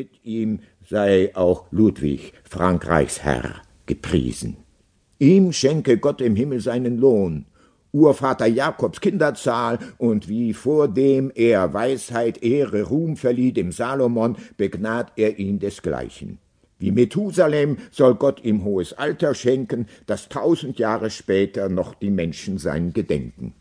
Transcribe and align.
mit 0.00 0.24
ihm 0.24 0.60
sei 0.88 1.30
auch 1.34 1.66
Ludwig, 1.70 2.32
Frankreichs 2.48 3.22
Herr, 3.22 3.56
gepriesen. 3.84 4.56
Ihm 5.18 5.52
schenke 5.52 5.98
Gott 5.98 6.22
im 6.22 6.36
Himmel 6.36 6.60
seinen 6.60 6.96
Lohn, 6.96 7.44
Urvater 7.92 8.46
Jakobs 8.46 9.02
Kinderzahl 9.02 9.78
und 9.98 10.26
wie 10.26 10.54
vor 10.54 10.88
dem 10.88 11.30
er 11.34 11.74
Weisheit, 11.74 12.42
Ehre, 12.42 12.84
Ruhm 12.84 13.18
verlieh 13.18 13.52
dem 13.52 13.72
Salomon, 13.72 14.36
begnad 14.56 15.12
er 15.16 15.38
ihn 15.38 15.58
desgleichen. 15.58 16.38
Wie 16.78 16.92
Methusalem 16.92 17.76
soll 17.90 18.14
Gott 18.14 18.42
ihm 18.42 18.64
hohes 18.64 18.94
Alter 18.94 19.34
schenken, 19.34 19.86
dass 20.06 20.30
tausend 20.30 20.78
Jahre 20.78 21.10
später 21.10 21.68
noch 21.68 21.94
die 21.94 22.10
Menschen 22.10 22.56
sein 22.56 22.94
gedenken. 22.94 23.52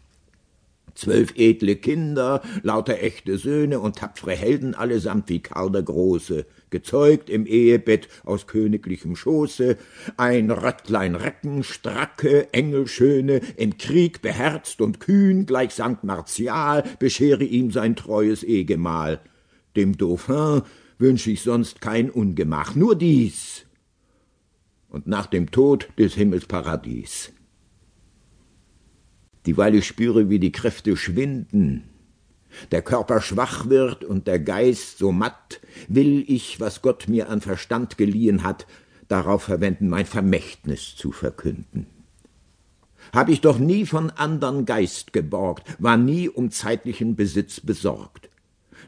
Zwölf 0.99 1.31
edle 1.37 1.77
Kinder, 1.77 2.41
lauter 2.61 3.01
echte 3.01 3.37
Söhne 3.37 3.79
und 3.79 3.99
tapfere 3.99 4.35
Helden 4.35 4.75
allesamt 4.75 5.29
wie 5.29 5.39
Karl 5.39 5.71
der 5.71 5.83
Große, 5.83 6.45
gezeugt 6.71 7.29
im 7.29 7.45
Ehebett 7.45 8.09
aus 8.25 8.47
königlichem 8.47 9.15
Schoße, 9.15 9.77
ein 10.17 10.51
Röttlein 10.51 11.15
Recken, 11.15 11.63
stracke, 11.63 12.53
Engelschöne, 12.53 13.39
im 13.55 13.77
Krieg 13.77 14.21
beherzt 14.21 14.81
und 14.81 14.99
kühn, 14.99 15.45
gleich 15.45 15.73
Sankt 15.73 16.03
Martial, 16.03 16.83
beschere 16.99 17.45
ihm 17.45 17.71
sein 17.71 17.95
treues 17.95 18.43
Ehgemahl. 18.43 19.21
Dem 19.77 19.97
Dauphin 19.97 20.63
wünsch 20.97 21.27
ich 21.27 21.43
sonst 21.43 21.79
kein 21.79 22.09
Ungemach, 22.09 22.75
nur 22.75 22.97
dies, 22.97 23.65
und 24.89 25.07
nach 25.07 25.27
dem 25.27 25.49
Tod 25.49 25.87
des 25.97 26.15
Himmels 26.15 26.45
Paradies 26.45 27.31
dieweil 29.45 29.75
ich 29.75 29.87
spüre, 29.87 30.29
wie 30.29 30.39
die 30.39 30.51
Kräfte 30.51 30.95
schwinden, 30.97 31.83
der 32.71 32.81
Körper 32.81 33.21
schwach 33.21 33.69
wird 33.69 34.03
und 34.03 34.27
der 34.27 34.39
Geist 34.39 34.97
so 34.97 35.11
matt, 35.11 35.61
will 35.87 36.23
ich, 36.27 36.59
was 36.59 36.81
Gott 36.81 37.07
mir 37.07 37.29
an 37.29 37.41
Verstand 37.41 37.97
geliehen 37.97 38.43
hat, 38.43 38.65
darauf 39.07 39.43
verwenden, 39.43 39.89
mein 39.89 40.05
Vermächtnis 40.05 40.95
zu 40.95 41.11
verkünden. 41.11 41.87
Hab 43.13 43.29
ich 43.29 43.41
doch 43.41 43.57
nie 43.57 43.85
von 43.85 44.11
andern 44.11 44.65
Geist 44.65 45.13
geborgt, 45.13 45.67
war 45.79 45.97
nie 45.97 46.29
um 46.29 46.51
zeitlichen 46.51 47.15
Besitz 47.15 47.59
besorgt. 47.59 48.29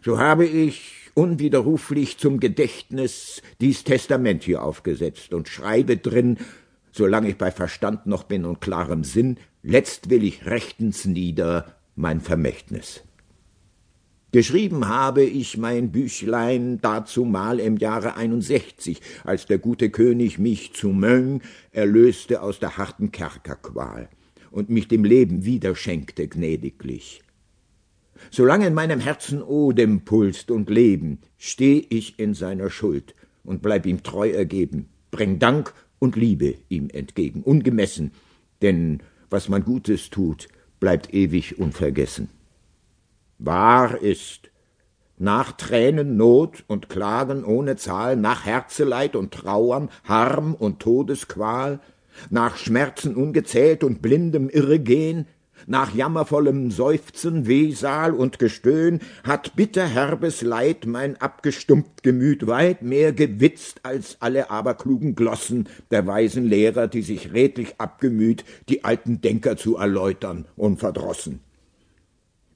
So 0.04 0.20
habe 0.20 0.46
ich 0.46 1.10
unwiderruflich 1.14 2.18
zum 2.18 2.40
Gedächtnis 2.40 3.42
dies 3.60 3.84
Testament 3.84 4.44
hier 4.44 4.64
aufgesetzt 4.64 5.34
und 5.34 5.50
schreibe 5.50 5.98
drin, 5.98 6.38
solange 6.92 7.30
ich 7.30 7.38
bei 7.38 7.52
Verstand 7.52 8.06
noch 8.06 8.24
bin 8.24 8.46
und 8.46 8.62
klarem 8.62 9.04
Sinn, 9.04 9.38
letzt 9.64 10.10
will 10.10 10.24
ich 10.24 10.46
rechtens 10.46 11.06
nieder 11.06 11.76
mein 11.96 12.22
Vermächtnis. 12.22 13.04
Geschrieben 14.34 14.88
habe 14.88 15.24
ich 15.24 15.58
mein 15.58 15.92
Büchlein 15.92 16.80
dazumal 16.80 17.60
im 17.60 17.76
Jahre 17.76 18.16
61, 18.16 19.02
als 19.26 19.46
der 19.46 19.58
gute 19.58 19.90
König 19.90 20.40
mich 20.40 20.74
zu 20.74 20.90
Möng 20.90 21.42
erlöste 21.72 22.42
aus 22.42 22.60
der 22.60 22.78
harten 22.78 23.12
Kerkerqual 23.12 24.08
und 24.50 24.70
mich 24.70 24.88
dem 24.88 25.04
Leben 25.04 25.44
wiederschenkte 25.44 26.30
gnädiglich. 26.30 27.22
Solange 28.30 28.68
in 28.68 28.74
meinem 28.74 29.02
Herzen 29.02 29.42
Odem 29.42 30.06
pulst 30.06 30.50
und 30.50 30.70
Leben, 30.70 31.20
steh 31.38 31.86
ich 31.90 32.18
in 32.18 32.34
seiner 32.34 32.70
Schuld 32.70 33.16
und 33.44 33.62
bleib 33.62 33.86
ihm 33.86 34.02
treu 34.02 34.30
ergeben, 34.30 34.88
bring 35.10 35.40
Dank 35.40 35.74
und 36.02 36.16
Liebe 36.16 36.56
ihm 36.68 36.90
entgegen, 36.90 37.44
ungemessen, 37.44 38.12
denn 38.64 39.02
was 39.30 39.48
man 39.48 39.64
Gutes 39.64 40.10
tut, 40.10 40.48
bleibt 40.80 41.14
ewig 41.14 41.60
unvergessen. 41.60 42.30
Wahr 43.38 44.02
ist, 44.02 44.50
nach 45.18 45.52
Tränen, 45.52 46.18
Not 46.18 46.64
und 46.66 46.90
Klagen 46.90 47.46
ohne 47.46 47.76
Zahl, 47.76 48.16
nach 48.16 48.46
Herzeleid 48.46 49.16
und 49.16 49.32
Trauern, 49.32 49.90
Harm 50.04 50.56
und 50.56 50.80
Todesqual, 50.80 51.80
nach 52.32 52.58
Schmerzen 52.58 53.16
ungezählt 53.16 53.84
und 53.84 54.02
blindem 54.02 54.50
Irregehen, 54.50 55.28
nach 55.68 55.94
jammervollem 55.94 56.72
Seufzen, 56.72 57.48
Wehsal 57.48 58.14
und 58.14 58.40
Gestöhn 58.40 59.00
hat 59.24 59.56
bitterherbes 59.56 60.42
Leid 60.42 60.86
mein 60.86 61.20
abgestumpft 61.20 62.04
Gemüt 62.04 62.48
weit 62.48 62.82
mehr 62.82 63.14
gewitzt 63.14 63.82
als 63.84 64.18
alle 64.20 64.50
aberklugen 64.50 65.16
Glossen 65.16 65.70
der 65.92 66.08
weisen 66.08 66.46
Lehrer, 66.46 66.88
die 66.88 67.02
sich 67.02 67.34
redlich 67.34 67.76
abgemüht, 67.80 68.46
die 68.70 68.84
alten 68.84 69.22
Denker 69.22 69.58
zu 69.58 69.78
erläutern, 69.78 70.46
unverdrossen. 70.56 71.40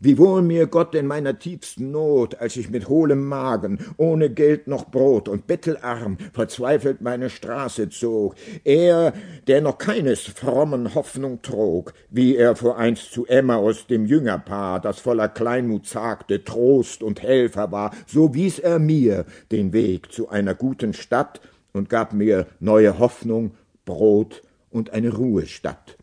Wiewohl 0.02 0.42
mir 0.42 0.68
Gott 0.68 0.94
in 0.94 1.08
meiner 1.08 1.40
tiefsten 1.40 1.92
Not, 1.92 2.36
als 2.36 2.58
ich 2.58 2.70
mit 2.70 2.90
hohlem 2.90 3.26
Magen, 3.28 3.80
ohne 3.96 4.30
Geld 4.30 4.68
noch 4.68 4.92
Brot 4.92 5.30
und 5.30 5.48
bettelarm, 5.48 6.18
verzweifelt 6.34 7.00
meine 7.00 7.30
Straße 7.30 7.88
zog, 7.90 8.36
er, 8.66 9.14
der 9.48 9.62
noch 9.62 9.78
keines 9.78 10.22
frommen 10.22 10.96
Hoffnung 10.96 11.42
trug, 11.42 11.94
wie 12.10 12.36
er 12.36 12.58
voreinst 12.58 13.14
zu 13.14 13.26
Emmaus, 13.26 13.88
dem 13.88 14.06
Jüngerpaar, 14.06 14.82
das 14.82 15.00
voller 15.00 15.30
Kleinmut 15.30 15.88
sagte, 15.88 16.44
Trost 16.44 17.02
und 17.02 17.24
Helfer 17.24 17.72
war, 17.72 17.92
so 18.06 18.34
wies 18.34 18.60
er 18.60 18.80
mir 18.80 19.26
den 19.52 19.72
Weg 19.72 20.12
zu 20.12 20.28
einer 20.28 20.56
guten 20.56 20.94
Stadt 20.94 21.40
und 21.72 21.90
gab 21.90 22.12
mir 22.12 22.48
neue 22.60 23.00
Hoffnung, 23.00 23.52
Brot 23.86 24.42
und 24.72 24.90
eine 24.90 25.14
Ruhestadt 25.14 25.98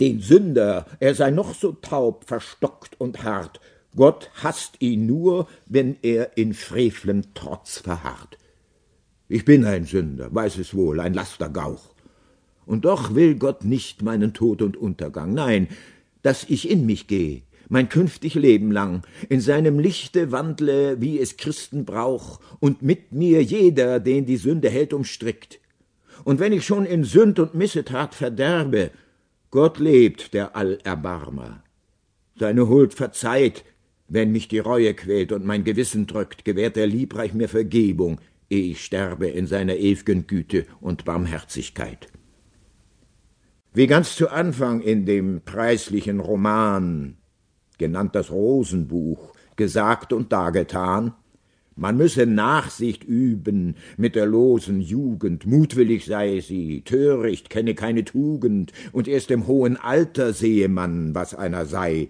den 0.00 0.20
Sünder, 0.20 0.86
er 1.00 1.14
sei 1.14 1.30
noch 1.30 1.54
so 1.54 1.72
taub, 1.72 2.24
verstockt 2.26 3.00
und 3.00 3.22
hart, 3.22 3.60
Gott 3.96 4.30
hasst 4.42 4.76
ihn 4.80 5.06
nur, 5.06 5.46
wenn 5.66 5.96
er 6.02 6.36
in 6.36 6.52
frevlem 6.52 7.34
Trotz 7.34 7.78
verharrt. 7.78 8.38
Ich 9.28 9.44
bin 9.44 9.64
ein 9.64 9.84
Sünder, 9.84 10.34
weiß 10.34 10.58
es 10.58 10.74
wohl, 10.74 11.00
ein 11.00 11.14
Lastergauch. 11.14 11.94
Und 12.66 12.84
doch 12.84 13.14
will 13.14 13.36
Gott 13.36 13.64
nicht 13.64 14.02
meinen 14.02 14.34
Tod 14.34 14.62
und 14.62 14.76
Untergang, 14.76 15.32
nein, 15.32 15.68
dass 16.22 16.44
ich 16.44 16.68
in 16.68 16.86
mich 16.86 17.06
gehe, 17.06 17.42
mein 17.68 17.88
künftig 17.88 18.34
Leben 18.34 18.72
lang, 18.72 19.02
in 19.28 19.40
seinem 19.40 19.78
Lichte 19.78 20.32
wandle, 20.32 21.00
wie 21.00 21.20
es 21.20 21.36
Christen 21.36 21.84
brauch, 21.84 22.40
und 22.60 22.82
mit 22.82 23.12
mir 23.12 23.42
jeder, 23.42 24.00
den 24.00 24.26
die 24.26 24.38
Sünde 24.38 24.70
hält, 24.70 24.92
umstrickt. 24.92 25.60
Und 26.24 26.40
wenn 26.40 26.52
ich 26.52 26.64
schon 26.64 26.86
in 26.86 27.04
Sünd 27.04 27.38
und 27.38 27.54
Missetat 27.54 28.14
verderbe, 28.14 28.90
Gott 29.54 29.78
lebt, 29.78 30.34
der 30.34 30.56
Allerbarmer. 30.56 31.62
Seine 32.36 32.68
Huld 32.68 32.92
verzeiht, 32.92 33.64
wenn 34.08 34.32
mich 34.32 34.48
die 34.48 34.58
Reue 34.58 34.94
quält 34.94 35.30
und 35.30 35.46
mein 35.46 35.62
Gewissen 35.62 36.08
drückt, 36.08 36.44
gewährt 36.44 36.76
er 36.76 36.88
liebreich 36.88 37.34
mir 37.34 37.48
Vergebung, 37.48 38.20
ehe 38.50 38.72
ich 38.72 38.84
sterbe 38.84 39.28
in 39.28 39.46
seiner 39.46 39.74
ew'gen 39.74 40.26
Güte 40.26 40.66
und 40.80 41.04
Barmherzigkeit. 41.04 42.08
Wie 43.72 43.86
ganz 43.86 44.16
zu 44.16 44.28
Anfang 44.28 44.80
in 44.80 45.06
dem 45.06 45.42
preislichen 45.44 46.18
Roman, 46.18 47.16
genannt 47.78 48.16
das 48.16 48.32
Rosenbuch, 48.32 49.34
gesagt 49.54 50.12
und 50.12 50.32
dargetan, 50.32 51.14
man 51.76 51.96
müsse 51.96 52.26
Nachsicht 52.26 53.02
üben 53.04 53.76
mit 53.96 54.14
der 54.14 54.26
losen 54.26 54.80
Jugend, 54.80 55.46
mutwillig 55.46 56.04
sei 56.04 56.40
sie, 56.40 56.82
töricht, 56.82 57.50
kenne 57.50 57.74
keine 57.74 58.04
Tugend, 58.04 58.72
und 58.92 59.08
erst 59.08 59.30
im 59.30 59.46
hohen 59.46 59.76
Alter 59.76 60.32
sehe 60.32 60.68
man, 60.68 61.14
was 61.14 61.34
einer 61.34 61.66
sei. 61.66 62.08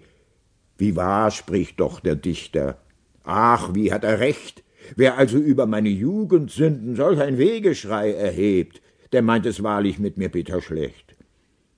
Wie 0.77 0.95
wahr 0.95 1.31
spricht 1.31 1.79
doch 1.79 1.99
der 1.99 2.15
Dichter. 2.15 2.77
Ach, 3.23 3.73
wie 3.73 3.91
hat 3.91 4.03
er 4.03 4.19
recht. 4.19 4.63
Wer 4.95 5.17
also 5.17 5.37
über 5.37 5.65
meine 5.65 5.89
Jugendsünden 5.89 6.95
solch 6.95 7.19
ein 7.19 7.39
Wegeschrei 7.39 8.11
erhebt, 8.11 8.81
der 9.13 9.23
meint 9.23 9.45
es 9.47 9.63
wahrlich 9.63 9.97
mit 9.97 10.17
mir 10.17 10.29
bitter 10.29 10.61
schlecht. 10.61 11.14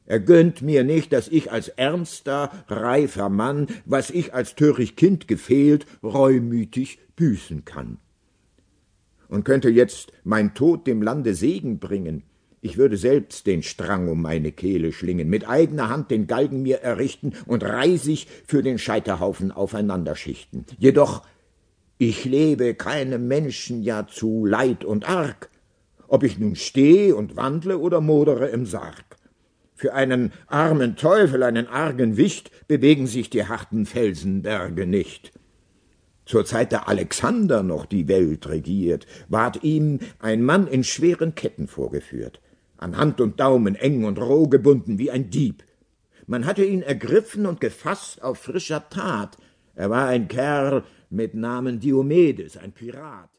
Er 0.08 0.22
gönnt 0.22 0.62
mir 0.62 0.86
nicht, 0.86 1.12
dass 1.12 1.28
ich 1.28 1.52
als 1.52 1.68
ernster, 1.68 2.50
reifer 2.68 3.30
Mann, 3.30 3.68
was 3.86 4.10
ich 4.10 4.34
als 4.34 4.56
töricht 4.56 4.96
Kind 4.96 5.28
gefehlt, 5.28 5.86
reumütig 6.02 7.00
büßen 7.18 7.66
kann. 7.66 7.98
Und 9.28 9.44
könnte 9.44 9.70
jetzt 9.70 10.14
mein 10.24 10.54
Tod 10.54 10.88
dem 10.88 11.02
Lande 11.02 11.36
Segen 11.36 11.80
bringen, 11.80 12.24
ich 12.62 12.78
würde 12.78 12.98
selbst 12.98 13.46
den 13.46 13.62
Strang 13.62 14.08
um 14.08 14.22
meine 14.22 14.52
Kehle 14.52 14.92
schlingen, 14.92 15.30
mit 15.30 15.48
eigener 15.48 15.90
Hand 15.90 16.10
den 16.10 16.26
Galgen 16.26 16.64
mir 16.64 16.78
errichten 16.78 17.34
und 17.46 17.64
reisig 17.64 18.28
für 18.46 18.64
den 18.64 18.80
Scheiterhaufen 18.80 19.52
aufeinanderschichten. 19.52 20.66
Jedoch, 20.80 21.24
ich 21.98 22.26
lebe 22.26 22.74
keinem 22.74 23.28
Menschen 23.28 23.84
ja 23.84 24.08
zu 24.08 24.46
Leid 24.46 24.86
und 24.86 25.08
Arg, 25.08 25.50
ob 26.08 26.24
ich 26.24 26.40
nun 26.40 26.56
stehe 26.56 27.16
und 27.16 27.36
wandle 27.36 27.78
oder 27.78 28.02
modere 28.02 28.48
im 28.48 28.66
Sarg. 28.66 29.17
Für 29.78 29.94
einen 29.94 30.34
armen 30.48 30.98
Teufel, 30.98 31.44
einen 31.44 31.68
argen 31.68 32.18
Wicht, 32.18 32.68
bewegen 32.68 33.08
sich 33.08 33.30
die 33.30 33.46
harten 33.46 33.86
Felsenberge 33.86 34.86
nicht 34.86 35.32
zur 36.28 36.46
Zeit 36.46 36.74
da 36.74 36.80
Alexander 36.80 37.64
noch 37.64 37.86
die 37.86 38.08
Welt 38.08 38.48
regiert, 38.48 39.08
ward 39.30 39.64
ihm 39.64 40.00
ein 40.20 40.44
Mann 40.44 40.68
in 40.68 40.84
schweren 40.84 41.34
Ketten 41.36 41.68
vorgeführt, 41.68 42.42
an 42.78 42.98
Hand 42.98 43.22
und 43.22 43.40
Daumen 43.40 43.76
eng 43.76 44.04
und 44.04 44.20
roh 44.20 44.48
gebunden 44.48 45.00
wie 45.00 45.10
ein 45.10 45.30
Dieb. 45.30 45.64
Man 46.28 46.46
hatte 46.46 46.66
ihn 46.66 46.82
ergriffen 46.82 47.46
und 47.46 47.62
gefasst 47.62 48.22
auf 48.22 48.40
frischer 48.40 48.90
Tat. 48.90 49.38
Er 49.76 49.90
war 49.90 50.08
ein 50.08 50.28
Kerl 50.28 50.84
mit 51.10 51.34
Namen 51.34 51.80
Diomedes, 51.80 52.58
ein 52.58 52.74
Pirat. 52.74 53.30